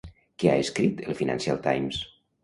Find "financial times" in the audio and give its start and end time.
1.19-2.01